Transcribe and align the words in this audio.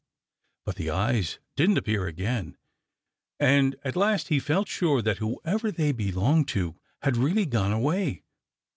But 0.65 0.77
the 0.77 0.89
eyes 0.89 1.37
didn't 1.55 1.77
appear 1.77 2.07
again, 2.07 2.57
and 3.39 3.75
at 3.83 3.95
last 3.95 4.29
he 4.29 4.39
felt 4.39 4.67
sure 4.67 4.99
that 5.03 5.19
whoever 5.19 5.69
they 5.69 5.91
belonged 5.91 6.47
to 6.57 6.75
had 7.03 7.17
really 7.17 7.45
gone 7.45 7.71
away. 7.71 8.23